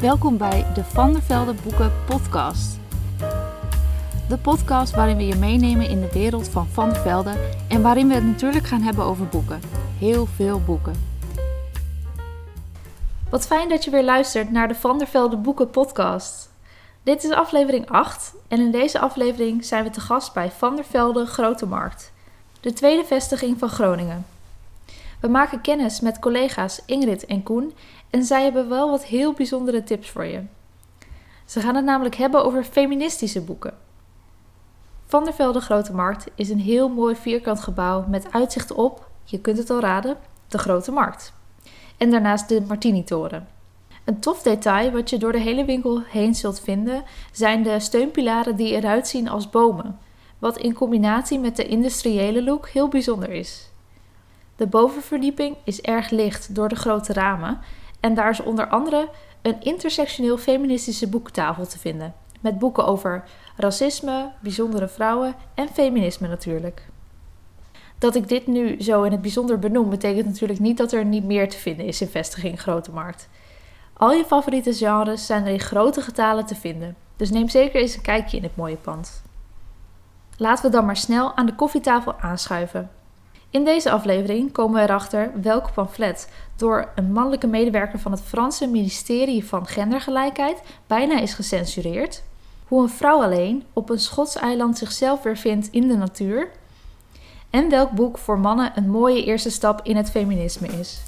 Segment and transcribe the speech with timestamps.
[0.00, 2.78] Welkom bij de Van der Velde Boeken Podcast.
[4.28, 7.34] De podcast waarin we je meenemen in de wereld van Van der Velde
[7.68, 9.60] en waarin we het natuurlijk gaan hebben over boeken.
[9.98, 10.94] Heel veel boeken.
[13.30, 16.50] Wat fijn dat je weer luistert naar de Van der Velde Boeken Podcast.
[17.02, 20.84] Dit is aflevering 8 en in deze aflevering zijn we te gast bij Van der
[20.84, 22.12] Velde Grote Markt,
[22.60, 24.26] de tweede vestiging van Groningen.
[25.20, 27.72] We maken kennis met collega's Ingrid en Koen
[28.10, 30.42] en zij hebben wel wat heel bijzondere tips voor je.
[31.44, 33.74] Ze gaan het namelijk hebben over feministische boeken.
[35.06, 39.40] Van der Velde Grote Markt is een heel mooi vierkant gebouw met uitzicht op, je
[39.40, 40.16] kunt het al raden,
[40.48, 41.32] de Grote Markt.
[41.96, 43.48] En daarnaast de Martini-toren.
[44.04, 48.56] Een tof detail wat je door de hele winkel heen zult vinden zijn de steunpilaren
[48.56, 49.98] die eruit zien als bomen,
[50.38, 53.70] wat in combinatie met de industriële look heel bijzonder is.
[54.56, 57.58] De bovenverdieping is erg licht door de grote ramen
[58.06, 59.08] en daar is onder andere
[59.42, 63.24] een intersectioneel feministische boekentafel te vinden, met boeken over
[63.56, 66.88] racisme, bijzondere vrouwen en feminisme natuurlijk.
[67.98, 71.24] Dat ik dit nu zo in het bijzonder benoem, betekent natuurlijk niet dat er niet
[71.24, 73.28] meer te vinden is in vestiging Grote Markt.
[73.92, 77.96] Al je favoriete genres zijn er in grote getalen te vinden, dus neem zeker eens
[77.96, 79.22] een kijkje in het mooie pand.
[80.36, 82.90] Laten we dan maar snel aan de koffietafel aanschuiven.
[83.56, 88.66] In deze aflevering komen we erachter welk pamflet door een mannelijke medewerker van het Franse
[88.66, 92.22] ministerie van Gendergelijkheid bijna is gecensureerd,
[92.68, 96.50] hoe een vrouw alleen op een Schots eiland zichzelf weer vindt in de natuur
[97.50, 101.00] en welk boek voor mannen een mooie eerste stap in het feminisme is.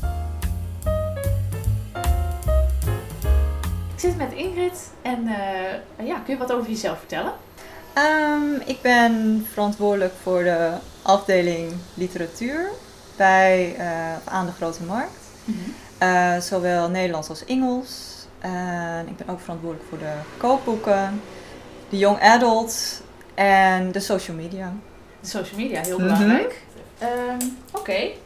[3.94, 7.32] Ik zit met Ingrid en uh, ja, kun je wat over jezelf vertellen?
[7.98, 12.68] Um, ik ben verantwoordelijk voor de afdeling literatuur
[13.16, 15.18] bij, uh, aan de Grote Markt.
[15.44, 16.08] Mm -hmm.
[16.08, 18.16] uh, zowel Nederlands als Engels.
[18.38, 21.20] En ik ben ook verantwoordelijk voor de kookboeken,
[21.88, 23.02] de young adult
[23.34, 24.72] en de social media.
[25.20, 26.62] De social media, heel belangrijk.
[27.00, 27.40] Mm -hmm.
[27.40, 27.78] um, Oké.
[27.78, 28.16] Okay.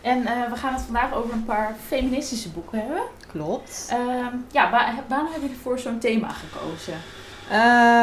[0.00, 3.02] En uh, we gaan het vandaag over een paar feministische boeken hebben.
[3.32, 3.88] Klopt.
[3.92, 6.94] Um, ja, waar, waarom heb je voor zo'n thema gekozen?
[7.50, 7.56] Uh,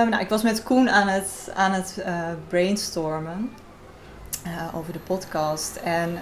[0.10, 2.06] nou, ik was met Koen aan het, aan het uh,
[2.48, 3.52] brainstormen
[4.46, 5.76] uh, over de podcast.
[5.76, 6.20] En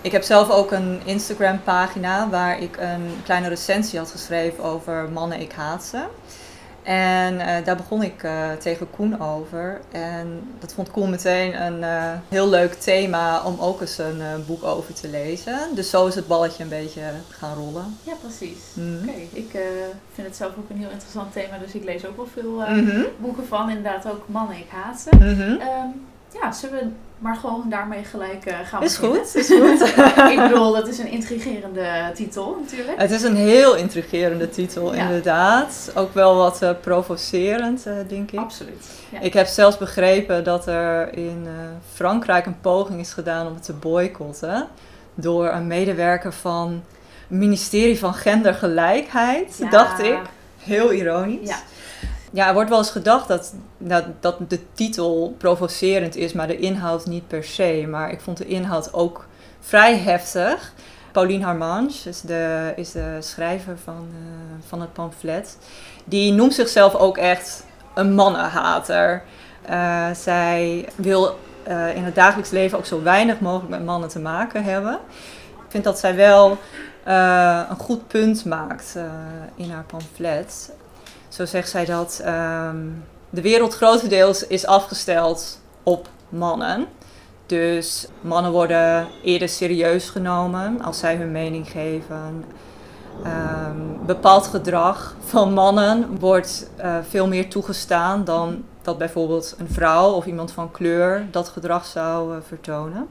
[0.00, 5.10] ik heb zelf ook een Instagram pagina waar ik een kleine recensie had geschreven over
[5.10, 6.04] mannen, ik haat ze.
[6.82, 9.80] En uh, daar begon ik uh, tegen Koen over.
[9.90, 14.62] En dat vond Koen meteen een uh, heel leuk thema om ook eens een boek
[14.62, 15.58] over te lezen.
[15.74, 17.98] Dus zo is het balletje een beetje gaan rollen.
[18.02, 18.58] Ja, precies.
[18.74, 18.98] Mm.
[18.98, 19.28] Oké, okay.
[19.32, 19.50] ik
[20.14, 21.58] vind het zelf ook een heel interessant thema.
[21.58, 23.06] Dus ik lees ook wel veel mm -hmm.
[23.18, 23.68] boeken van.
[23.68, 25.08] Inderdaad ook Mannen, ik haat ze.
[25.16, 25.60] Mm -hmm.
[25.60, 26.10] um,
[26.40, 29.26] ja, zullen we maar gewoon daarmee gelijk uh, gaan is beginnen?
[29.26, 29.80] Goed, is goed.
[30.32, 33.00] ik bedoel, dat is een intrigerende titel natuurlijk.
[33.00, 35.02] Het is een heel intrigerende titel, ja.
[35.02, 35.92] inderdaad.
[35.94, 38.38] Ook wel wat uh, provocerend, uh, denk ik.
[38.38, 38.86] Absoluut.
[39.08, 39.20] Ja.
[39.20, 41.46] Ik heb zelfs begrepen dat er in
[41.92, 44.68] Frankrijk een poging is gedaan om het te boycotten.
[45.14, 46.82] Door een medewerker van
[47.28, 49.70] het ministerie van Gendergelijkheid, ja.
[49.70, 50.18] dacht ik.
[50.58, 51.54] Heel ironisch.
[52.32, 52.48] Ja.
[52.48, 57.06] Er wordt wel eens gedacht dat, dat, dat de titel provocerend is, maar de inhoud
[57.06, 57.86] niet per se.
[57.90, 59.26] Maar ik vond de inhoud ook
[59.60, 60.72] vrij heftig.
[61.12, 65.58] Pauline Harmange is de, is de schrijver van, uh, van het pamflet.
[66.04, 69.22] Die noemt zichzelf ook echt een mannenhater.
[69.70, 71.38] Uh, zij wil
[71.68, 74.98] uh, in het dagelijks leven ook zo weinig mogelijk met mannen te maken hebben.
[75.54, 76.58] Ik vind dat zij wel
[77.68, 78.96] een goed punt maakt
[79.54, 80.72] in haar pamflet.
[81.32, 86.86] Zo zegt zij dat um, de wereld grotendeels is afgesteld op mannen.
[87.46, 92.44] Dus mannen worden eerder serieus genomen als zij hun mening geven.
[93.26, 100.10] Um, bepaald gedrag van mannen wordt uh, veel meer toegestaan dan dat bijvoorbeeld een vrouw
[100.10, 103.08] of iemand van kleur dat gedrag zou uh, vertonen.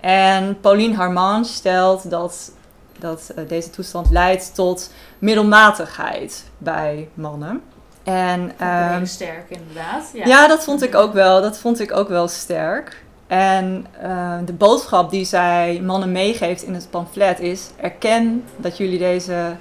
[0.00, 2.52] En Pauline Harman stelt dat
[2.98, 7.62] dat uh, deze toestand leidt tot middelmatigheid bij mannen.
[8.02, 10.10] En, um, heel sterk inderdaad.
[10.12, 10.26] Ja.
[10.26, 10.48] ja.
[10.48, 11.42] dat vond ik ook wel.
[11.42, 13.04] Dat vond ik ook wel sterk.
[13.26, 18.98] En uh, de boodschap die zij mannen meegeeft in het pamflet is: erken dat jullie
[18.98, 19.56] deze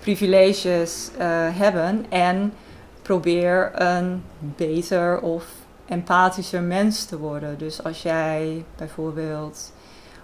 [0.00, 2.52] privileges uh, hebben en
[3.02, 5.44] probeer een beter of
[5.88, 7.58] empathischer mens te worden.
[7.58, 9.72] Dus als jij bijvoorbeeld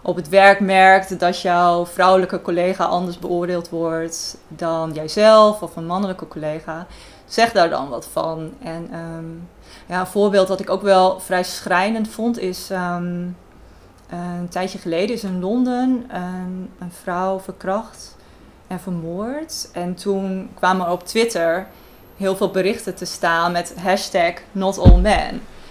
[0.06, 5.86] op het werk merkt dat jouw vrouwelijke collega anders beoordeeld wordt dan jijzelf of een
[5.86, 6.86] mannelijke collega,
[7.26, 8.52] zeg daar dan wat van.
[8.62, 9.48] En um,
[9.86, 12.70] ja, een voorbeeld dat ik ook wel vrij schrijnend vond is.
[12.70, 13.36] Um,
[14.08, 18.16] een tijdje geleden is in Londen een, een vrouw verkracht.
[18.66, 19.68] en vermoord.
[19.72, 21.66] En toen kwamen er op Twitter
[22.16, 25.00] heel veel berichten te staan met hashtag not all.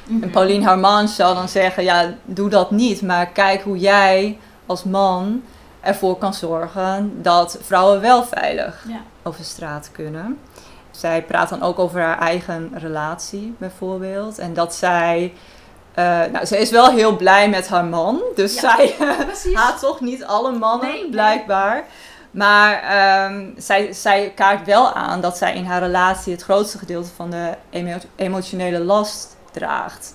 [0.06, 0.24] Mhm.
[0.24, 3.02] En Pauline Harman zou dan zeggen, ja, doe dat niet.
[3.02, 5.42] Maar kijk hoe jij als man
[5.82, 9.00] ervoor kan zorgen dat vrouwen wel veilig Ja.
[9.24, 10.40] over straat kunnen.
[10.92, 14.38] Zij praat dan ook over haar eigen relatie bijvoorbeeld.
[14.40, 15.34] En dat zij...
[15.94, 18.22] eh, nou, ze is wel heel blij met haar man.
[18.36, 18.60] Dus Ja.
[18.76, 18.96] zij
[19.54, 21.10] haat toch niet alle mannen, Nee, nee.
[21.12, 21.84] blijkbaar.
[22.32, 27.10] Maar ehm, zij, zij kaart wel aan dat zij in haar relatie het grootste gedeelte
[27.16, 30.14] van de emo- emotionele last draagt.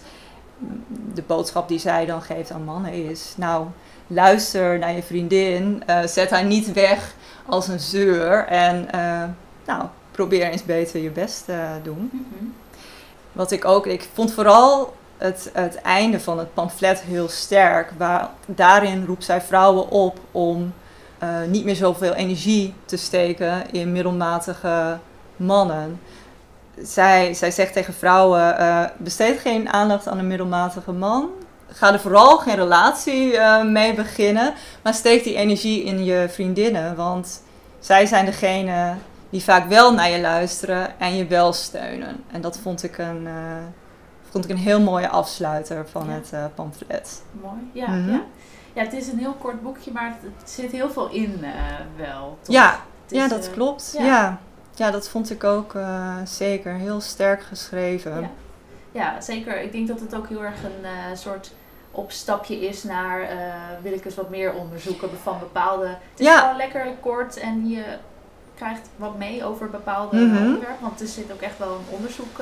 [1.15, 3.67] De boodschap die zij dan geeft aan mannen is: Nou,
[4.07, 7.15] luister naar je vriendin, eh, zet haar niet weg
[7.47, 9.25] als een zeur en eh,
[9.67, 12.11] nou, probeer eens beter je best te doen.
[12.13, 12.45] Mhm.
[13.33, 17.93] Wat ik ook, ik vond vooral het, het einde van het pamflet heel sterk.
[17.97, 20.73] Waar, daarin roept zij vrouwen op om
[21.19, 24.99] eh, niet meer zoveel energie te steken in middelmatige
[25.37, 26.01] mannen.
[26.83, 31.29] Zij, zij zegt tegen vrouwen, eh, besteed geen aandacht aan een middelmatige man.
[31.71, 34.55] Ga er vooral geen relatie eh, mee beginnen.
[34.83, 36.97] Maar steek die energie in je vriendinnen.
[36.97, 37.43] Want
[37.79, 38.95] zij zijn degene
[39.31, 42.25] die vaak wel naar je luisteren en je wel steunen.
[42.33, 43.33] En dat vond ik een, eh,
[44.31, 46.13] vond ik een heel mooie afsluiter van Ja.
[46.39, 47.23] het pamflet.
[47.43, 47.71] Mooi.
[47.73, 48.11] Ja, Mhm.
[48.11, 48.21] ja.
[48.73, 51.45] ja, het is een heel kort boekje, maar het, zit heel veel in
[51.97, 52.39] wel.
[52.43, 52.55] toch?
[52.55, 52.77] Ja,
[53.09, 53.95] ja, dat klopt.
[53.99, 54.05] ja.
[54.05, 54.39] Ja.
[54.79, 54.91] Ja.
[54.91, 56.73] dat vond ik ook eh, zeker.
[56.75, 58.21] Heel sterk geschreven.
[58.21, 58.31] Ja.
[58.93, 59.61] Ja, zeker.
[59.63, 61.53] Ik denk dat het ook heel erg een eh, soort
[61.91, 63.29] opstapje is naar eh,
[63.83, 65.87] wil ik eens wat meer onderzoeken van bepaalde.
[65.87, 66.39] Het is Ja.
[66.41, 67.83] gewoon lekker kort en je
[68.55, 70.37] krijgt wat mee over bepaalde Mhm.
[70.37, 70.77] onderwerpen.
[70.81, 72.41] Want er zit ook echt wel een onderzoek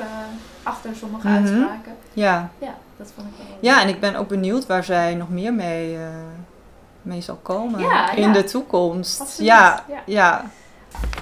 [0.62, 1.37] achter sommige Mhm.
[1.37, 1.97] uitspraken.
[2.12, 2.50] Ja.
[2.59, 3.56] Ja, dat vond ik wel.
[3.61, 5.99] ja, en ik ben ook benieuwd waar zij nog meer mee,
[7.03, 9.21] mee zal komen Ja, in de toekomst.
[9.21, 10.44] Absoluut, Ja, ja.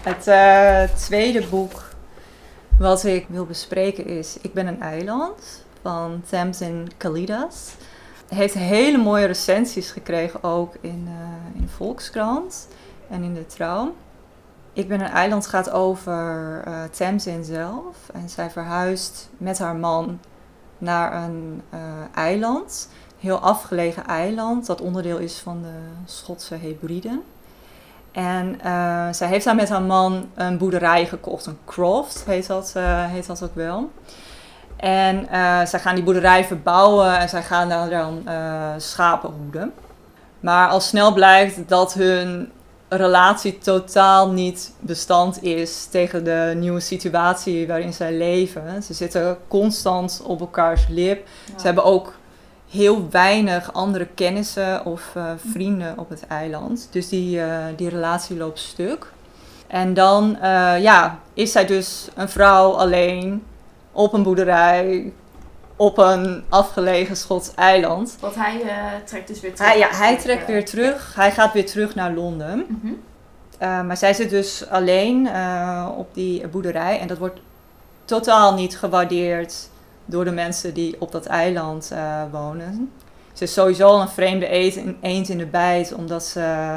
[0.02, 1.82] Het eh, tweede boek
[2.78, 7.74] wat ik wil bespreken is Ik ben een eiland van Tamsin Kalidas.
[8.28, 12.68] Heeft hele mooie recensies gekregen ook in, eh, in de Volkskrant
[13.10, 13.94] en in de Trouw.
[14.72, 17.96] Ik ben een eiland gaat over eh Tamsin zelf.
[18.12, 20.20] En zij verhuist met haar man
[20.78, 21.80] naar een eh,
[22.14, 22.88] eiland.
[23.18, 27.22] Heel afgelegen eiland, dat onderdeel is van de Schotse Hebriden.
[28.14, 32.72] En eh, zij heeft daar met haar man een boerderij gekocht, een croft heet dat,
[32.76, 33.90] eh, heet dat ook wel.
[34.76, 38.22] En eh, zij gaan die boerderij verbouwen en zij gaan daar dan
[38.76, 39.72] schapen hoeden.
[40.40, 42.52] Maar al snel blijkt dat hun
[42.88, 48.82] relatie totaal niet bestand is tegen de nieuwe situatie waarin zij leven.
[48.82, 51.26] Ze zitten constant op elkaars lip.
[51.46, 51.58] Ja.
[51.58, 52.14] Ze hebben ook
[52.74, 56.88] heel weinig andere kennissen of eh, vrienden op het eiland.
[56.90, 59.12] Dus die, eh, die relatie loopt stuk.
[59.66, 63.42] En dan eh, ja, is zij dus een vrouw alleen
[63.92, 65.12] op een boerderij
[65.76, 68.16] op een afgelegen Schots eiland.
[68.20, 68.62] Want hij
[69.04, 69.70] trekt dus weer terug.
[69.70, 71.14] Hij, ja, hij trekt weer terug.
[71.14, 72.66] Hij gaat weer terug naar Londen.
[72.68, 72.92] mhm.
[73.86, 75.28] Maar zij zit dus alleen
[75.96, 77.40] op die boerderij en dat wordt
[78.04, 79.68] totaal niet gewaardeerd
[80.04, 82.92] door de mensen die op dat eiland uh, wonen.
[83.32, 84.46] Ze is sowieso al een vreemde
[85.00, 86.76] eend in, de bijt, omdat ze,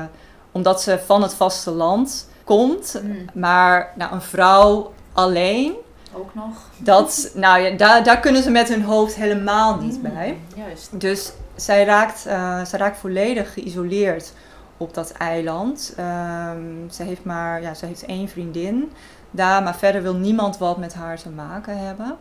[0.51, 3.01] omdat ze van het vasteland komt.
[3.03, 3.25] Mm.
[3.33, 5.73] Maar nou, een vrouw alleen,
[6.13, 6.53] Ook nog.
[6.77, 10.37] dat, nou ja, daar, daar kunnen ze met hun hoofd helemaal niet Mm, bij.
[10.55, 10.99] Juist.
[10.99, 14.33] Dus zij raakt, uh, zij raakt volledig geïsoleerd
[14.77, 15.95] op dat eiland.
[15.99, 18.91] Um, ze, heeft maar, ja, ze heeft één vriendin
[19.31, 22.17] daar, maar verder wil niemand wat met haar te maken hebben.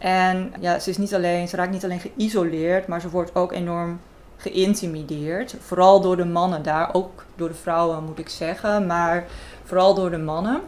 [0.00, 3.52] En ja, ze, is niet alleen, ze raakt niet alleen geïsoleerd, maar ze wordt ook
[3.52, 4.00] enorm
[4.36, 5.54] geïntimideerd.
[5.60, 9.24] Vooral door de mannen daar, ook door de vrouwen moet ik zeggen, maar
[9.64, 10.60] vooral door de mannen.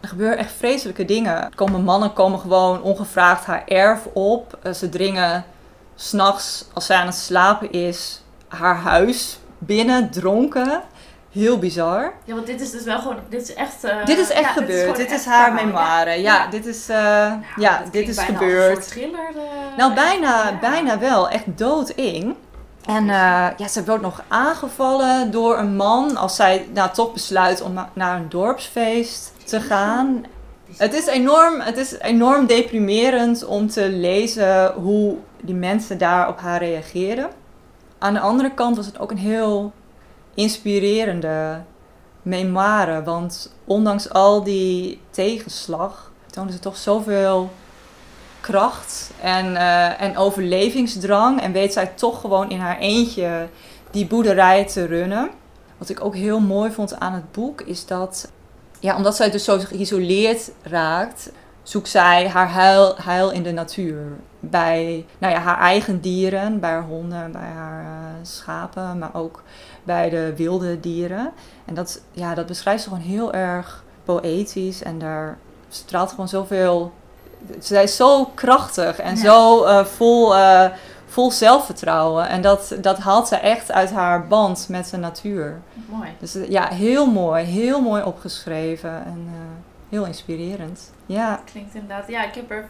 [0.00, 1.52] Er gebeuren echt vreselijke dingen.
[1.54, 4.58] Komen mannen komen gewoon ongevraagd haar erf op.
[4.62, 5.44] Uh, ze dringen
[5.94, 10.82] s'nachts, als zij aan het slapen is, haar huis binnen, dronken.
[11.34, 12.12] Heel bizar.
[12.24, 13.84] Ja, want dit is dus wel gewoon, dit is echt...
[13.84, 14.96] Uh, dit is echt ja, gebeurd.
[14.96, 16.20] Dit is, dit is haar memoire.
[16.20, 18.76] Ja, dit is, uh, Nou, ja, dit is gebeurd.
[18.76, 19.28] Een thriller.
[19.34, 20.58] eh, Nou, bijna, ja.
[20.60, 21.28] bijna wel.
[21.28, 22.34] Echt doodeng.
[22.86, 27.62] En uh, ja, ze wordt nog aangevallen door een man als zij nou, toch besluit
[27.62, 30.24] om naar een dorpsfeest te gaan.
[30.76, 36.40] Het is, enorm, het is enorm deprimerend om te lezen hoe die mensen daar op
[36.40, 37.30] haar reageren.
[37.98, 39.72] Aan de andere kant was het ook een heel
[40.34, 41.62] inspirerende
[42.22, 43.02] memoire.
[43.02, 47.50] Want ondanks al die tegenslag toonde ze toch zoveel
[48.40, 51.40] kracht en, uh, en overlevingsdrang.
[51.40, 53.48] En weet zij toch gewoon in haar eentje
[53.90, 55.30] die boerderij te runnen.
[55.78, 58.30] wat ik ook heel mooi vond aan het boek is dat,
[58.80, 61.30] ja, omdat zij dus zo geïsoleerd raakt,
[61.64, 62.52] zoekt zij haar
[63.04, 64.02] heil, in de natuur.
[64.40, 67.88] Bij nou ja, haar eigen dieren, bij haar honden, bij haar uh,
[68.22, 69.42] schapen, maar ook
[69.84, 71.32] bij de wilde dieren.
[71.64, 76.92] En dat, ja, dat beschrijft ze gewoon heel erg poëtisch en daar straalt gewoon zoveel.
[77.58, 80.66] Zij is zo krachtig en zo uh, vol, uh,
[81.06, 82.28] vol zelfvertrouwen.
[82.28, 85.60] En dat, dat haalt ze echt uit haar band met de natuur.
[85.86, 86.08] Mooi.
[86.18, 87.44] Dus ja, heel mooi.
[87.44, 89.28] Heel mooi opgeschreven en
[89.94, 90.90] heel inspirerend.
[91.06, 91.42] Ja.
[91.52, 92.08] Klinkt inderdaad.
[92.08, 92.68] Ja, ik heb er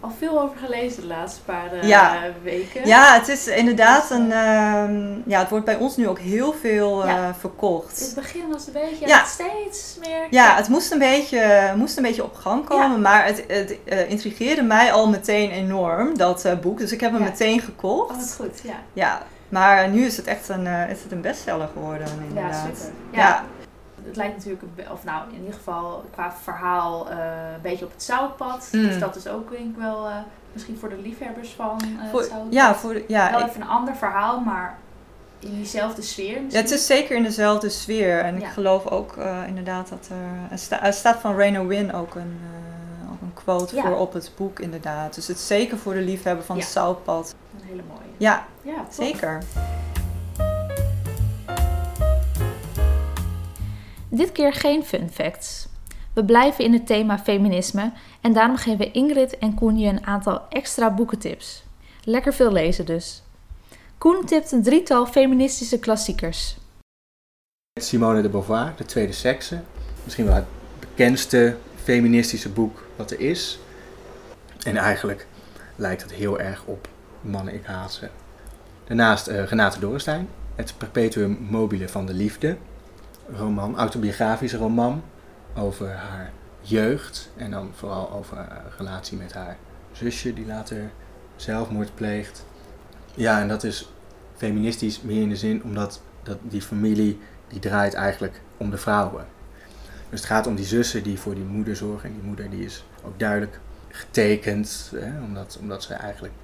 [0.00, 2.20] al veel over gelezen de laatste paar uh, ja.
[2.42, 2.86] weken.
[2.86, 4.26] Ja, het is inderdaad een.
[4.26, 7.28] Uh, ja, het wordt bij ons nu ook heel veel ja.
[7.28, 8.00] uh, verkocht.
[8.00, 9.24] In het begin was het een beetje ja.
[9.24, 10.26] steeds meer.
[10.30, 14.62] Ja, het moest een beetje, moest een beetje op gang komen, maar het, het intrigeerde
[14.62, 16.78] mij al meteen enorm, dat boek.
[16.78, 18.10] Dus ik heb hem meteen gekocht.
[18.10, 18.76] Oh, dat is goed, ja.
[18.92, 22.52] Ja, maar nu is het echt een, is het een bestseller geworden, inderdaad.
[22.52, 22.92] Ja, super.
[23.10, 23.44] ja
[24.06, 27.16] het lijkt natuurlijk, of nou in ieder geval qua verhaal, uh,
[27.54, 28.68] een beetje op het zoutpad.
[28.72, 28.82] Mm.
[28.82, 30.16] Dus dat is ook denk ik wel uh,
[30.52, 32.52] misschien voor de liefhebbers van uh, voor, het zoutpad.
[32.52, 34.78] Ja, voor de, ja, wel ik, even een ander verhaal, maar
[35.38, 36.40] in diezelfde sfeer.
[36.48, 38.20] Ja, het is zeker in dezelfde sfeer.
[38.20, 38.46] En ja.
[38.46, 39.16] ik geloof ook
[39.46, 40.50] inderdaad dat er...
[40.50, 42.40] Er, sta, er staat van Rainer Win ook een,
[43.12, 43.82] ook een quote ja.
[43.82, 45.14] voor op het boek inderdaad.
[45.14, 47.34] Dus het is zeker voor de liefhebber van het zoutpad.
[47.60, 48.00] Een hele mooie.
[48.16, 49.42] Ja, ja zeker.
[54.14, 55.68] Dit keer geen fun facts.
[56.14, 60.48] We blijven in het thema feminisme en daarom geven Ingrid en Koen je een aantal
[60.48, 61.64] extra boekentips.
[62.04, 63.22] Lekker veel lezen dus.
[63.98, 66.56] Koen tipt een drietal feministische klassiekers.
[67.80, 69.60] Simone de Beauvoir, De Tweede Sekse.
[70.04, 70.46] Misschien wel het
[70.78, 73.58] bekendste feministische boek wat er is.
[74.64, 75.26] En eigenlijk
[75.76, 76.88] lijkt het heel erg op
[77.20, 78.08] Mannen, ik haat ze.
[78.84, 82.56] Daarnaast uh, Renate Dorenstein, Het Perpetuum Mobile van de Liefde
[83.36, 85.02] roman, autobiografische roman
[85.56, 87.30] over haar jeugd.
[87.36, 89.56] En dan vooral over haar relatie met haar
[89.92, 90.90] zusje die later
[91.36, 92.44] zelfmoord pleegt.
[93.14, 93.92] Ja, en dat is
[94.36, 99.26] feministisch meer in de zin omdat dat die familie die draait eigenlijk om de vrouwen.
[100.10, 102.08] Dus het gaat om die zussen die voor die moeder zorgen.
[102.08, 106.34] En die moeder die is ook duidelijk getekend, hè, omdat, omdat ze eigenlijk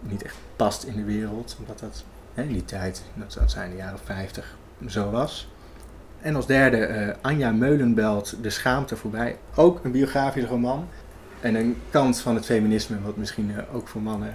[0.00, 1.56] niet echt past in de wereld.
[1.58, 5.48] Omdat dat hè, in die tijd, dat, dat zijn de jaren 50, zo was.
[6.24, 9.38] En als derde uh, Anja Meulenbelt, De Schaamte voorbij.
[9.54, 10.88] Ook een biografisch roman.
[11.40, 14.34] En een kant van het feminisme, wat misschien uh, ook voor mannen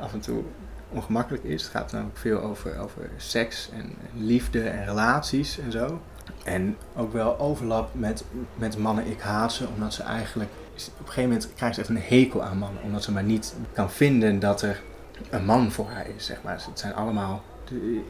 [0.00, 0.42] af en toe
[0.88, 1.62] ongemakkelijk is.
[1.62, 6.00] Het gaat namelijk veel over, over seks en, liefde en relaties en zo.
[6.44, 10.50] En ook wel overlap met, met mannen ik haat ze, omdat ze eigenlijk...
[10.74, 12.82] Op een gegeven moment krijgt ze echt een hekel aan mannen.
[12.82, 14.82] Omdat ze maar niet kan vinden dat er
[15.30, 16.64] een man voor haar is, zeg maar.
[16.68, 17.42] Het zijn allemaal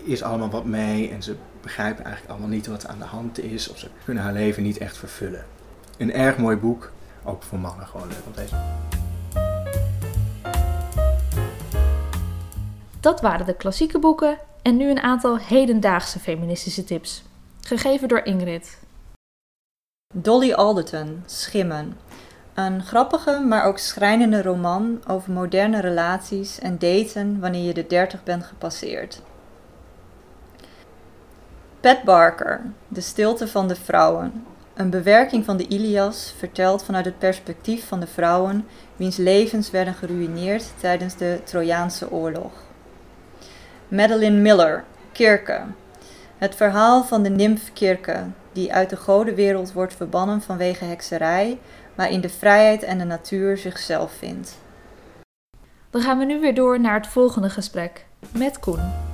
[0.04, 3.68] is allemaal wat mee en ze begrijpen eigenlijk allemaal niet wat aan de hand is
[3.68, 5.44] of ze kunnen haar leven niet echt vervullen.
[5.98, 6.92] Een erg mooi boek,
[7.24, 8.58] ook voor mannen gewoon leuk om te lezen.
[13.00, 17.22] Dat waren de klassieke boeken en nu een aantal hedendaagse feministische tips,
[17.60, 18.78] gegeven door Ingrid.
[20.14, 21.96] Dolly Alderton, Schimmen.
[22.54, 28.24] Een grappige, maar ook schrijnende roman over moderne relaties en daten wanneer je de 30
[28.24, 29.22] bent gepasseerd.
[31.86, 34.46] Pat Barker, De stilte van de vrouwen.
[34.74, 38.66] Een bewerking van de Ilias verteld vanuit het perspectief van de vrouwen
[38.96, 42.52] wiens levens werden geruïneerd tijdens de Trojaanse oorlog.
[43.88, 45.60] Madeline Miller, Kirke.
[46.38, 51.58] Het verhaal van de nimf Kirke, die uit de godenwereld wordt verbannen vanwege hekserij,
[51.94, 54.58] maar in de vrijheid en de natuur zichzelf vindt.
[55.90, 59.05] Dan gaan we nu weer door naar het volgende gesprek met Koen.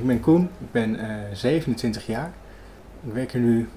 [0.00, 2.30] Ik ben Koen, ik ben uh, 27 jaar.
[3.06, 3.68] Ik werk er nu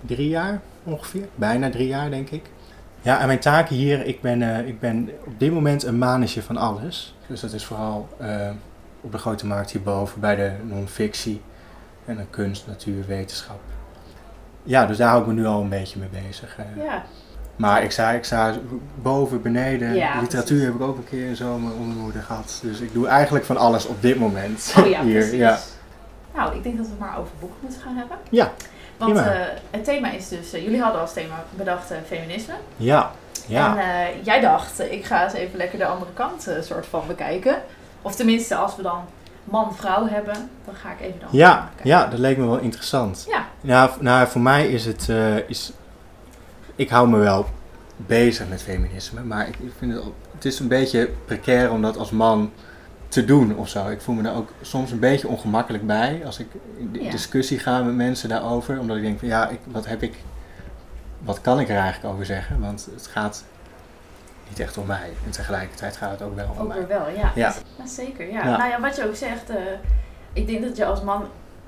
[0.00, 2.50] drie jaar ongeveer, bijna drie jaar denk ik.
[3.00, 6.42] Ja, en mijn taken hier, ik ben, uh, ik ben op dit moment een manager
[6.42, 7.14] van alles.
[7.26, 8.50] Dus dat is vooral uh,
[9.00, 11.40] op de grote markt hierboven bij de non-fictie
[12.04, 13.60] en de kunst, natuur, wetenschap.
[14.62, 16.56] Ja, dus daar hou ik me nu al een beetje mee bezig.
[16.76, 17.04] Ja.
[17.56, 18.54] Maar ik sta, ik sta
[19.02, 19.94] boven, beneden.
[19.94, 20.64] Ja, Literatuur precies.
[20.64, 22.60] heb ik ook een keer een zomer onder gehad.
[22.62, 24.74] Dus ik doe eigenlijk van alles op dit moment.
[24.78, 25.18] Oh ja, hier.
[25.18, 25.38] Precies.
[25.38, 25.58] Ja.
[26.34, 28.16] Nou, ik denk dat we het maar over boeken moeten gaan hebben.
[28.30, 28.52] Ja.
[28.96, 29.26] Want uh,
[29.70, 32.54] het thema is dus, uh, jullie hadden als thema bedacht uh, feminisme.
[32.76, 33.10] Ja.
[33.46, 33.76] ja.
[33.76, 37.56] En jij dacht, ik ga eens even lekker de andere kant soort van bekijken.
[38.02, 39.04] Of tenminste, als we dan
[39.44, 41.28] man-vrouw hebben, dan ga ik even dan.
[41.32, 43.24] Ja, ja, dat leek me wel interessant.
[43.28, 43.46] Ja.
[43.60, 45.08] Nou, nou voor mij is het,
[45.46, 45.72] is,
[46.76, 47.46] ik hou me wel
[47.96, 50.02] bezig met feminisme, maar ik vind het,
[50.34, 52.50] het is een beetje precair om dat als man
[53.08, 53.88] te doen of zo.
[53.88, 57.10] Ik voel me daar ook soms een beetje ongemakkelijk bij als ik in Ja.
[57.10, 58.78] discussie ga met mensen daarover.
[58.78, 60.14] Omdat ik denk van ja, ik, wat heb ik,
[61.18, 62.60] wat kan ik er eigenlijk over zeggen?
[62.60, 63.44] Want het gaat
[64.48, 65.10] niet echt om mij.
[65.24, 66.76] En tegelijkertijd gaat het ook wel om Ook mij.
[66.76, 67.32] weer wel, ja.
[67.34, 67.54] Ja.
[67.78, 68.26] Ja, zeker.
[68.32, 68.44] Ja.
[68.44, 68.56] Ja.
[68.56, 69.56] Nou ja, wat je ook zegt, eh,
[70.32, 71.24] ik denk dat je als man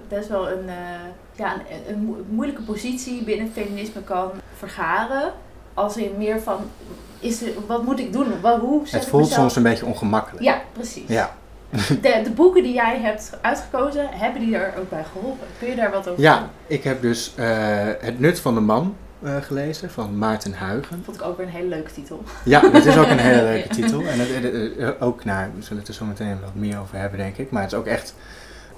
[0.08, 0.74] best wel een, eh,
[1.32, 5.32] ja, een, een mo- moeilijke positie binnen het feminisme kan vergaren.
[5.74, 6.58] Als in meer van,
[7.20, 8.40] is er, wat moet ik doen?
[8.40, 10.44] Wat, hoe Het voelt mezelf- soms een beetje ongemakkelijk.
[10.44, 11.08] Ja, precies.
[11.08, 11.34] Ja.
[12.00, 15.46] De, de boeken die jij hebt uitgekozen, hebben die er ook bij geholpen?
[15.58, 17.46] Kun je daar wat over Ja, ik heb dus eh,
[18.00, 21.02] Het Nut van de Man eh, gelezen van Maarten Huigen.
[21.04, 22.22] Vond ik ook weer een hele leuke titel.
[22.44, 24.00] Ja, dat is ook een hele leuke titel.
[24.00, 26.78] En het, het- het- het- ook, nou, we zullen het er zo meteen wat meer
[26.80, 27.50] over hebben, denk ik.
[27.50, 28.14] Maar het is ook echt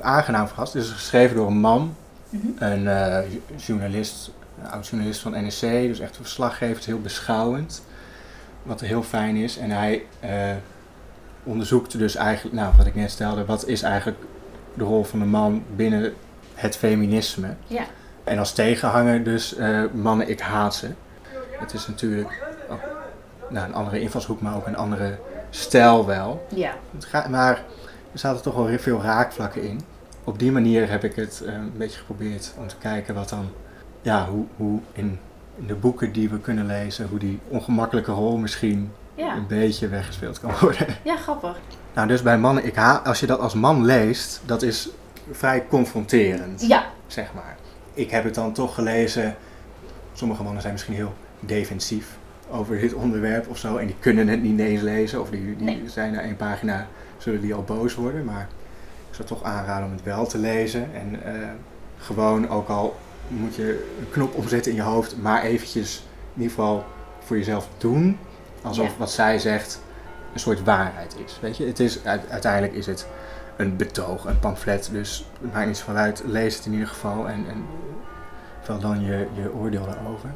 [0.00, 0.72] aangenaam verrast.
[0.72, 1.94] Het is geschreven door een man,
[2.28, 2.46] Mhm.
[2.64, 3.18] een eh,
[3.56, 4.30] journalist,
[4.62, 5.60] een oud-journalist van NRC.
[5.60, 7.82] Dus echt een verslaggever, heel beschouwend.
[8.62, 9.58] Wat heel fijn is.
[9.58, 10.30] En hij eh,
[11.44, 14.18] onderzoekt dus eigenlijk, nou, wat ik net stelde, wat is eigenlijk
[14.74, 16.14] de rol van de man binnen
[16.54, 17.54] het feminisme.
[17.66, 17.82] Ja.
[18.24, 20.90] En als tegenhanger dus eh, mannen, ik haat ze.
[21.58, 22.80] Het is natuurlijk ook,
[23.50, 25.18] nou, een andere invalshoek, maar ook een andere
[25.50, 26.46] stijl wel.
[26.54, 26.72] Ja.
[26.94, 27.62] Het gaat, maar
[28.18, 29.80] zaten toch wel veel raakvlakken in.
[30.24, 33.48] Op die manier heb ik het eh, een beetje geprobeerd om te kijken wat dan,
[34.02, 35.18] ja, hoe, hoe in,
[35.58, 39.34] in de boeken die we kunnen lezen, hoe die ongemakkelijke rol misschien Ja.
[39.36, 40.86] een beetje weggespeeld kan worden.
[41.04, 41.56] ja, grappig.
[41.94, 44.88] Nou, dus bij mannen, ik ha als je dat als man leest, dat is
[45.30, 47.56] vrij confronterend Ja, zeg maar.
[47.94, 49.36] Ik heb het dan toch gelezen.
[50.12, 52.06] Sommige mannen zijn misschien heel defensief
[52.50, 53.76] over dit onderwerp of zo.
[53.76, 55.20] En die kunnen het niet eens lezen.
[55.20, 55.82] Of die, die Nee.
[55.86, 56.86] zijn na één pagina,
[57.18, 58.24] zullen die al boos worden.
[58.24, 58.48] Maar
[59.08, 60.94] ik zou toch aanraden om het wel te lezen.
[60.94, 61.48] En eh,
[61.98, 62.96] gewoon, ook al
[63.28, 65.96] moet je een knop omzetten in je hoofd, maar eventjes
[66.34, 66.84] in ieder geval
[67.24, 68.18] voor jezelf doen.
[68.62, 68.92] Alsof Ja.
[68.98, 69.80] wat zij zegt
[70.32, 71.38] een soort waarheid is.
[71.40, 73.06] Weet je, het is, uit- uiteindelijk is het
[73.56, 74.88] een betoog, een pamflet.
[74.92, 76.22] Dus het maakt niet zoveel uit.
[76.26, 77.64] Lees het in ieder geval en, en
[78.60, 80.30] vel dan je, je oordeel daarover.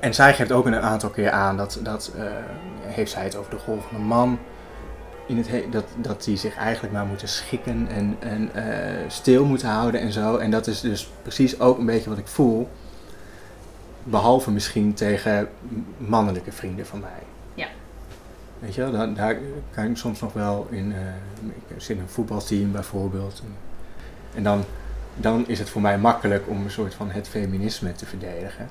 [0.00, 2.24] En zij geeft ook een aantal keer aan dat, dat eh,
[2.80, 4.38] heeft zij het over de een man.
[5.30, 9.44] In het he- dat, dat die zich eigenlijk maar moeten schikken en, en eh, stil
[9.44, 10.36] moeten houden en zo.
[10.36, 12.68] En dat is dus precies ook een beetje wat ik voel.
[14.02, 15.48] Behalve misschien tegen
[15.96, 17.22] mannelijke vrienden van mij.
[17.54, 17.66] Ja.
[18.58, 19.36] Weet je wel, daar, daar
[19.70, 20.92] kan ik soms nog wel in.
[20.92, 23.42] eh, ik zit in een voetbalteam bijvoorbeeld.
[24.34, 24.64] En, dan,
[25.16, 28.68] dan is het voor mij makkelijk om een soort van het feminisme te verdedigen.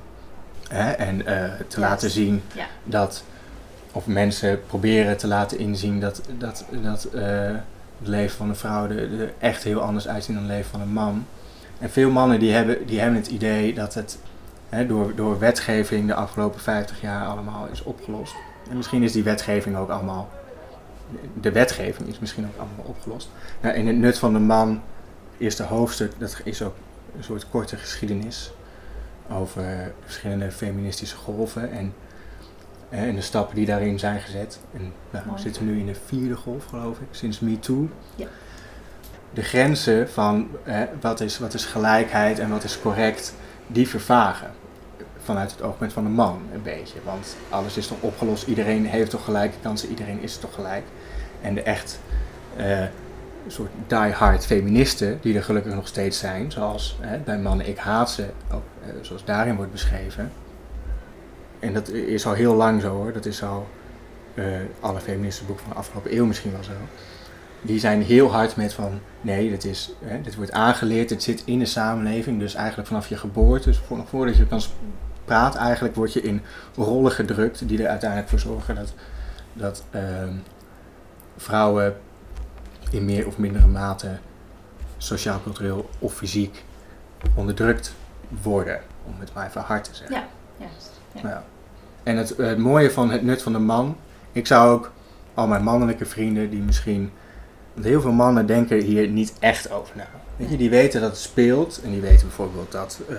[0.68, 0.90] Hè?
[0.90, 2.66] En eh, te laten zien Ja.
[2.84, 3.24] dat.
[3.92, 7.22] Of mensen proberen te laten inzien dat, dat, dat eh,
[7.98, 10.92] het leven van een vrouw er, echt heel anders uitziet dan het leven van een
[10.92, 11.26] man.
[11.78, 14.18] En veel mannen die hebben, die hebben het idee dat het
[14.68, 18.34] hè, door, door wetgeving de afgelopen 50 jaar allemaal is opgelost.
[18.70, 20.28] En misschien is die wetgeving ook allemaal.
[21.40, 23.30] De wetgeving is misschien ook allemaal opgelost.
[23.60, 24.82] Nou, in het nut van de man,
[25.38, 26.74] eerste hoofdstuk, dat is ook
[27.16, 28.52] een soort korte geschiedenis
[29.30, 31.94] over verschillende feministische golven en,
[32.90, 34.60] en de stappen die daarin zijn gezet.
[34.72, 37.88] En nou, we zitten nu in de vierde golf, geloof ik, sinds MeToo.
[38.16, 38.26] Ja.
[39.32, 43.34] De grenzen van eh, wat, is, wat is gelijkheid en wat is correct,
[43.66, 44.50] die vervagen
[45.22, 46.98] vanuit het oogpunt van de man een beetje.
[47.04, 50.84] Want alles is toch opgelost, iedereen heeft toch gelijke kansen, iedereen is toch gelijk.
[51.40, 52.00] En de echt
[52.56, 52.84] eh,
[53.46, 58.10] soort die-hard feministen, die er gelukkig nog steeds zijn, zoals hè, bij mannen ik haat
[58.10, 60.32] ze, ook, eh, zoals daarin wordt beschreven.
[61.60, 63.68] En dat is al heel lang zo hoor, dat is al
[64.34, 64.44] eh,
[64.80, 66.72] alle feministenboeken van de afgelopen eeuw misschien wel zo.
[67.62, 71.42] Die zijn heel hard met van, nee, dit, is, hè, dit wordt aangeleerd, dit zit
[71.44, 74.60] in de samenleving, dus eigenlijk vanaf je geboorte, dus voor, nog voordat je kan
[75.24, 76.42] praat, eigenlijk word je in
[76.76, 78.94] rollen gedrukt die er uiteindelijk voor zorgen dat,
[79.52, 80.34] dat ehm,
[81.36, 81.96] vrouwen
[82.90, 84.18] in meer of mindere mate
[84.96, 86.64] sociaal, cultureel of fysiek
[87.34, 87.94] onderdrukt
[88.42, 90.16] worden, om het maar even hard te zeggen.
[90.16, 90.26] Ja.
[90.56, 90.90] Juist.
[91.12, 91.28] Ja.
[91.28, 91.44] Ja.
[92.02, 93.96] En het, het mooie van het nut van de man,
[94.32, 94.90] ik zou ook
[95.34, 97.10] al mijn mannelijke vrienden die misschien,
[97.74, 100.08] want heel veel mannen denken hier niet echt over na.
[100.36, 103.16] Weet je, die weten dat het speelt en die weten bijvoorbeeld dat eh,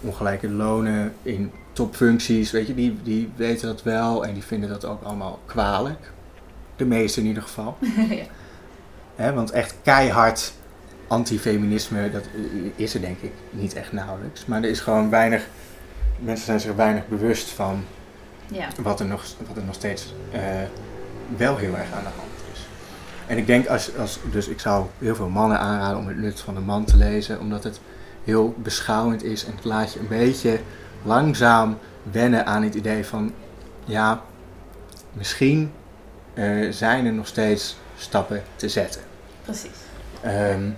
[0.00, 4.84] ongelijke lonen in topfuncties, weet je, die, die weten dat wel en die vinden dat
[4.84, 6.10] ook allemaal kwalijk.
[6.76, 7.76] De meeste in ieder geval.
[9.16, 9.32] ja.
[9.32, 10.52] Want echt keihard
[11.06, 12.24] antifeminisme, dat
[12.76, 14.46] is er denk ik niet echt nauwelijks.
[14.46, 15.46] Maar er is gewoon weinig,
[16.18, 17.84] mensen zijn zich weinig bewust van
[18.46, 18.68] ja.
[18.82, 20.40] wat er nog, wat er nog steeds eh,
[21.36, 22.66] wel heel erg aan de hand is.
[23.26, 26.40] En ik denk, als, als, dus ik zou heel veel mannen aanraden om het nut
[26.40, 27.80] van de man te lezen, omdat het
[28.24, 30.60] heel beschouwend is en het laat je een beetje
[31.02, 31.78] langzaam
[32.10, 33.32] wennen aan het idee van,
[33.84, 34.22] ja,
[35.12, 35.72] misschien
[36.34, 39.00] eh, zijn er nog steeds stappen te zetten.
[39.44, 39.70] Precies.
[40.20, 40.70] Ehm,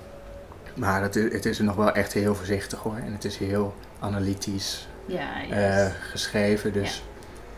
[0.74, 2.96] maar het, is- het is nog wel echt heel voorzichtig hoor.
[2.96, 6.72] En het is heel analytisch Ja, eh, geschreven.
[6.72, 7.02] Dus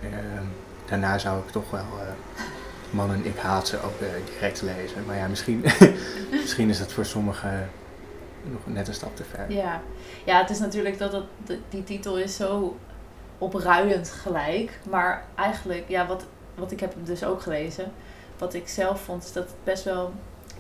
[0.03, 0.45] ehm,
[0.85, 2.43] daarna zou ik toch wel eh,
[2.91, 5.05] Mannen, ik haat ze ook eh, direct lezen.
[5.07, 5.65] Maar ja, misschien,
[6.31, 7.71] misschien is dat voor sommigen
[8.43, 9.53] nog net een stap te ver.
[9.53, 9.81] Ja.
[10.25, 11.13] ja, het is natuurlijk dat
[11.45, 12.77] de- die titel is zo
[13.39, 14.79] opruiend gelijk.
[14.91, 17.93] Maar eigenlijk, ja, wat, wat ik heb dus ook gelezen.
[18.39, 20.13] Wat ik zelf vond, is dat het best wel...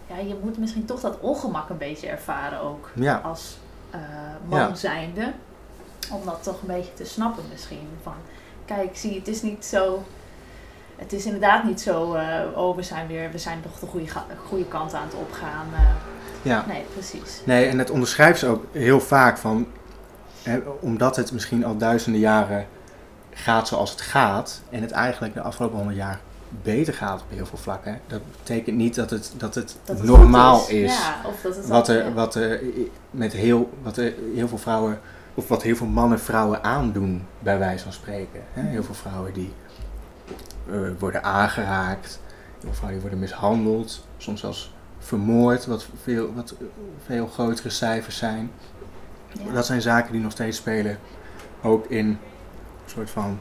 [0.06, 2.90] Ja, je moet misschien toch dat ongemak een beetje ervaren ook.
[2.94, 3.58] Ja, Als
[4.48, 4.74] man Ja.
[4.74, 5.32] zijnde.
[6.12, 7.88] Om dat toch een beetje te snappen misschien.
[8.02, 8.14] Van,
[8.64, 10.04] kijk, zie, het is niet zo...
[10.96, 14.06] Het is inderdaad niet zo, eh, oh, we zijn weer, we zijn toch de goede,
[14.48, 15.66] goede kant aan het opgaan.
[15.74, 15.80] eh.
[16.42, 16.64] ja.
[16.68, 17.40] nee, precies.
[17.44, 19.66] Nee, en het onderschrijft ze ook heel vaak van,
[20.42, 22.66] hè, omdat het misschien al duizenden jaren
[23.30, 26.20] gaat zoals het gaat, en het eigenlijk de afgelopen honderd jaar
[26.62, 28.00] beter gaat op heel veel vlakken.
[28.06, 30.98] Dat betekent niet dat het, dat het, Dat het normaal is.
[30.98, 32.60] Ja, of dat het Wat er, wat er
[33.10, 35.00] met heel, wat er heel veel vrouwen,
[35.34, 38.40] of wat heel veel mannen vrouwen aandoen, bij wijze van spreken.
[38.52, 38.62] Hè?
[38.62, 39.52] Heel veel vrouwen die
[40.70, 42.20] eh, worden aangeraakt,
[42.52, 46.54] heel veel vrouwen die worden mishandeld, soms zelfs vermoord, wat veel, wat
[47.06, 48.50] veel grotere cijfers zijn.
[49.44, 49.52] Ja.
[49.52, 50.98] Dat zijn zaken die nog steeds spelen,
[51.62, 52.18] ook in een
[52.86, 53.38] soort van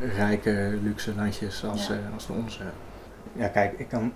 [0.00, 1.94] eh, rijke, luxe landjes als, Ja.
[1.94, 2.62] eh, als de onze.
[3.32, 4.12] Ja, kijk, ik kan,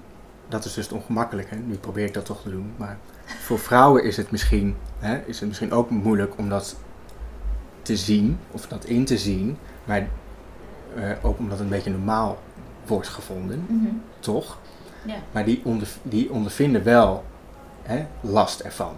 [0.48, 1.54] dat is dus het ongemakkelijke.
[1.54, 5.38] Nu probeer ik dat toch te doen, maar voor vrouwen is het misschien, hè, is
[5.40, 6.76] het misschien ook moeilijk om dat
[7.82, 10.06] te zien, of dat in te zien, maar
[10.96, 12.38] eh, ook omdat het een beetje normaal
[12.86, 13.86] wordt gevonden, Mhm.
[14.20, 14.58] toch?
[15.06, 15.14] Ja.
[15.32, 17.24] Maar die, onder, die ondervinden wel
[17.82, 18.94] hè, last ervan.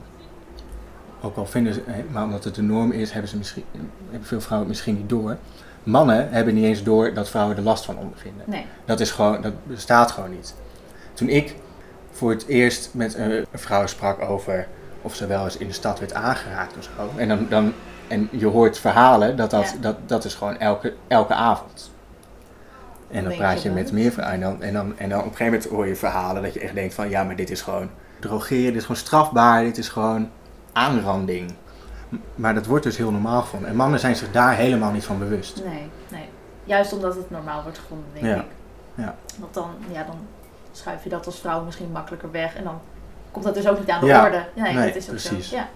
[1.22, 3.64] Ook al vinden ze, hè, maar omdat het de norm is, hebben, ze misschien,
[4.10, 5.36] hebben veel vrouwen het misschien niet door.
[5.82, 8.44] Mannen hebben niet eens door dat vrouwen er last van ondervinden.
[8.46, 8.66] Nee.
[8.84, 10.54] Dat, is gewoon, dat bestaat gewoon niet.
[11.14, 11.54] Toen ik
[12.10, 14.66] voor het eerst met een, een vrouw sprak over
[15.02, 17.18] of ze wel eens in de stad werd aangeraakt of zo.
[17.18, 17.72] En, dan, dan,
[18.12, 21.90] en je hoort verhalen, dat, dat, dat, dat is gewoon elke, elke avond.
[23.10, 24.34] En dan praat je met meer vrouwen.
[24.34, 26.60] En dan, en, dan, en dan op een gegeven moment hoor je verhalen dat je
[26.60, 29.88] echt denkt van ja, maar dit is gewoon drogeren, dit is gewoon strafbaar, dit is
[29.88, 30.30] gewoon
[30.72, 31.54] aanranding.
[32.34, 33.68] Maar dat wordt dus heel normaal gevonden.
[33.68, 35.62] En mannen zijn zich daar helemaal niet van bewust.
[35.64, 36.28] Nee, nee.
[36.64, 38.34] Juist omdat het normaal wordt gevonden, denk Ja.
[38.36, 38.44] ik.
[38.94, 39.14] Ja.
[39.38, 40.16] Want dan, ja, dan
[40.72, 42.54] schuif je dat als vrouw misschien makkelijker weg.
[42.56, 42.80] En dan
[43.30, 44.24] komt dat dus ook niet aan de Ja.
[44.24, 44.44] orde.
[44.54, 45.48] Nee, Nee, dat is ook precies.
[45.48, 45.56] zo.
[45.56, 45.68] Ja.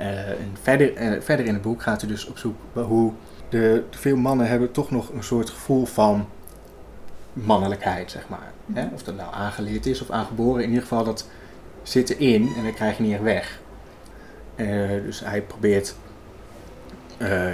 [0.00, 3.12] Eh, en verder, eh, verder in het boek gaat hij dus op zoek hoe
[3.48, 6.28] de, veel mannen hebben toch nog een soort gevoel van
[7.32, 8.52] mannelijkheid, zeg maar.
[8.72, 8.86] Hè?
[8.94, 11.28] Of dat nou aangeleerd is of aangeboren, in ieder geval dat
[11.82, 13.60] zit erin en dat krijg je niet weg.
[14.54, 15.94] Eh, dus hij probeert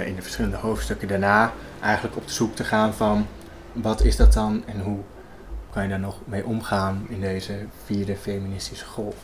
[0.05, 3.27] in de verschillende hoofdstukken daarna eigenlijk op de zoek te gaan van
[3.71, 4.99] wat is dat dan en hoe
[5.69, 7.53] kan je daar nog mee omgaan in deze
[7.85, 9.15] vierde feministische golf.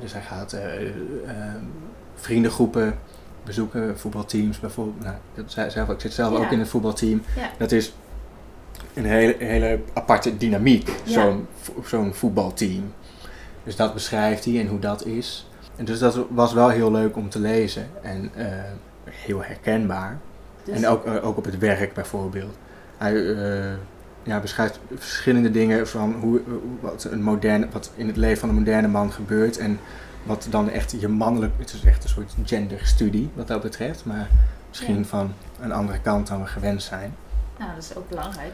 [0.00, 0.56] Dus hij gaat
[2.16, 2.98] vriendengroepen
[3.44, 5.04] bezoeken, voetbalteams bijvoorbeeld.
[5.04, 6.44] Nou, dat zelf, ik zit zelf Ja.
[6.44, 7.22] ook in een voetbalteam.
[7.36, 7.50] Ja.
[7.58, 7.94] Dat is
[8.94, 11.12] een hele, hele aparte dynamiek, Ja.
[11.12, 11.46] zo'n
[11.84, 12.92] zo'n voetbalteam.
[13.64, 15.50] Dus dat beschrijft hij en hoe dat is.
[15.76, 18.46] En dus dat was wel heel leuk om te lezen en eh,
[19.10, 20.18] heel herkenbaar.
[20.64, 22.54] Dus, En ook, eh, ook op het werk bijvoorbeeld.
[22.96, 23.72] Hij eh,
[24.22, 26.40] ja, beschrijft verschillende dingen van hoe-
[26.80, 29.58] wat, een moderne, wat in het leven van een moderne man gebeurt.
[29.58, 29.78] En
[30.26, 31.52] wat dan echt je mannelijk...
[31.58, 34.04] Het is echt een soort genderstudie wat dat betreft.
[34.04, 34.28] Maar
[34.68, 35.04] misschien Ja.
[35.04, 37.14] van een andere kant dan we gewend zijn.
[37.58, 38.52] nou, dat is ook belangrijk.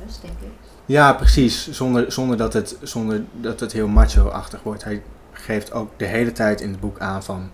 [0.00, 0.48] Juist, denk ik.
[0.86, 1.70] Ja, precies.
[1.70, 4.84] Zonder, zonder, dat, het, zonder dat het heel macho-achtig wordt.
[4.84, 7.50] Hij geeft ook de hele tijd in het boek aan van...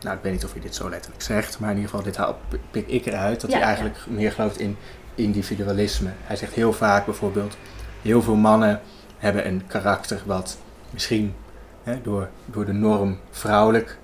[0.00, 2.16] Nou, ik weet niet of hij dit zo letterlijk zegt, maar in ieder geval, dit
[2.16, 2.38] haal-
[2.70, 3.40] pik ik eruit.
[3.40, 4.76] Dat Ja, hij eigenlijk meer gelooft in
[5.14, 6.10] individualisme.
[6.22, 7.56] Hij zegt heel vaak bijvoorbeeld,
[8.02, 8.80] heel veel mannen
[9.18, 10.58] hebben een karakter wat
[10.90, 11.34] misschien
[11.82, 13.98] hè, door, door de norm vrouwelijk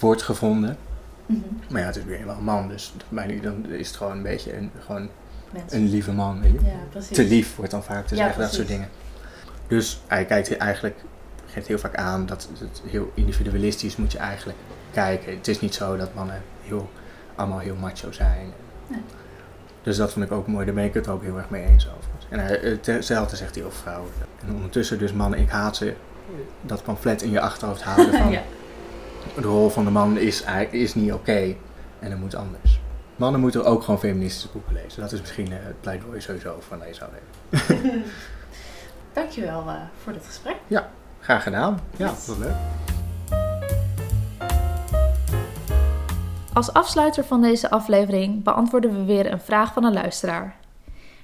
[0.00, 0.76] wordt gevonden.
[1.26, 1.40] Mhm.
[1.70, 2.92] Maar ja, het is weer wel een man, dus
[3.42, 5.08] dan is het gewoon een beetje een, gewoon
[5.52, 5.78] Mensen.
[5.78, 6.40] een lieve man.
[6.40, 8.88] weet je Ja, te lief wordt dan vaak te Ja, zeggen, dat soort dingen.
[9.66, 11.04] Dus hij kijkt eigenlijk,
[11.46, 14.58] geeft heel vaak aan dat het heel individualistisch moet je eigenlijk
[14.92, 15.36] kijken.
[15.36, 16.90] Het is niet zo dat mannen heel,
[17.34, 18.52] allemaal heel macho zijn.
[18.86, 19.00] Nee.
[19.82, 21.88] Dus dat vond ik ook mooi, daar ben ik het ook heel erg mee eens
[21.88, 22.10] over.
[22.28, 24.10] En hij, hetzelfde zegt hij over vrouwen.
[24.46, 25.94] En ondertussen dus mannen, ik haat ze,
[26.60, 28.42] dat pamflet in je achterhoofd houden van ja.
[29.34, 31.54] de rol van de man is, eigenlijk- is niet oké
[31.98, 32.80] en dat moet anders.
[33.16, 35.00] Mannen moeten ook gewoon feministische boeken lezen.
[35.00, 38.04] Dat is misschien eh, het pleidooi sowieso van deze aflevering.
[39.12, 40.56] Dankjewel eh voor dit gesprek.
[41.20, 41.80] Graag gedaan.
[41.96, 42.26] Ja, Yes.
[42.26, 42.54] wat leuk.
[46.52, 50.56] Als afsluiter van deze aflevering beantwoorden we weer een vraag van een luisteraar.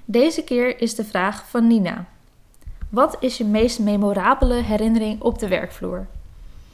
[0.04, 2.04] Deze keer is de vraag van Nina.
[2.92, 6.06] Wat is je meest memorabele herinnering op de werkvloer?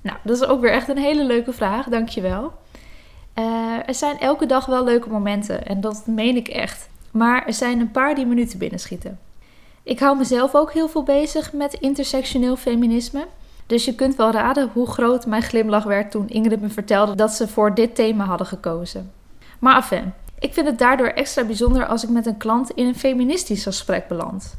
[0.02, 2.52] Nou, dat is ook weer echt een hele leuke vraag, dankjewel.
[3.34, 6.88] Uh, er zijn elke dag wel leuke momenten en dat meen ik echt.
[7.10, 9.18] Maar er zijn een paar die me nu te binnen schieten.
[9.82, 13.26] Ik hou mezelf ook heel veel bezig met intersectioneel feminisme.
[13.66, 17.32] Dus je kunt wel raden hoe groot mijn glimlach werd toen Ingrid me vertelde dat
[17.32, 19.12] ze voor dit thema hadden gekozen.
[19.58, 22.98] Maar enfin, ik vind het daardoor extra bijzonder als ik met een klant in een
[22.98, 24.56] feministisch gesprek beland.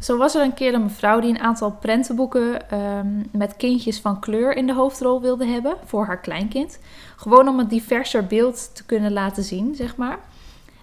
[0.00, 4.20] Zo was er een keer een mevrouw die een aantal prentenboeken ehm, met kindjes van
[4.20, 6.78] kleur in de hoofdrol wilde hebben voor haar kleinkind.
[7.16, 10.18] Gewoon om een diverser beeld te kunnen laten zien, zeg maar.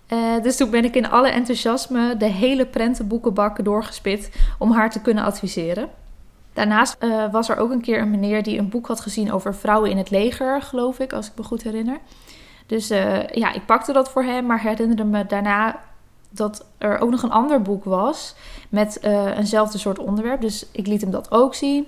[0.09, 5.01] Uh, dus toen ben ik in alle enthousiasme de hele prentenboekenbak doorgespit om haar te
[5.01, 5.89] kunnen adviseren.
[6.53, 9.55] Daarnaast uh, was er ook een keer een meneer die een boek had gezien over
[9.55, 11.99] vrouwen in het leger, geloof ik, als ik me goed herinner.
[12.65, 15.79] Dus uh, ja, ik pakte dat voor hem, maar herinnerde me daarna
[16.37, 18.35] dat er ook nog een ander boek was
[18.69, 20.41] met uh, eenzelfde soort onderwerp.
[20.41, 21.85] Dus ik liet hem dat ook zien.